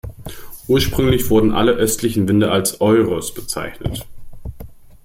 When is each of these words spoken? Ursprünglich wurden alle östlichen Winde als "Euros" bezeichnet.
Ursprünglich 0.67 1.29
wurden 1.29 1.51
alle 1.53 1.73
östlichen 1.73 2.27
Winde 2.27 2.49
als 2.49 2.81
"Euros" 2.81 3.35
bezeichnet. 3.35 4.07